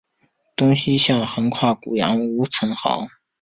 [0.55, 3.07] 东西向横跨古杨吴城壕。